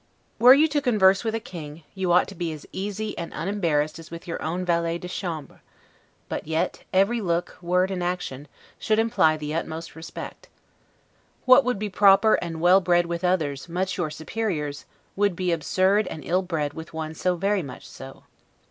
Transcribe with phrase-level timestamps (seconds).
[0.39, 3.99] Were you to converse with a king, you ought to be as easy and unembarrassed
[3.99, 5.61] as with your own valet de chambre;
[6.27, 8.47] but yet, every look, word and action,
[8.79, 10.49] should imply the utmost respect.
[11.45, 14.85] What would be proper and well bred with others, much your superiors,
[15.15, 18.23] would be absurd and ill bred with one so very much so.